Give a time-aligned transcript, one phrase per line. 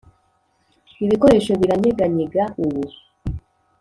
[1.03, 2.83] ibikoresho biranyeganyega ubu;